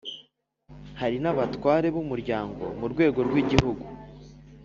[0.99, 3.85] hari n’abatware b’umuryango murwego rw’igihugu